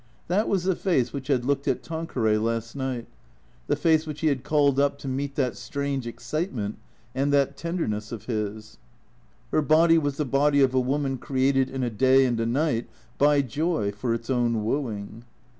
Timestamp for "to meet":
4.97-5.35